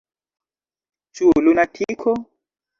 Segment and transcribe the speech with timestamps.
[1.19, 2.19] Ĉu lunatiko?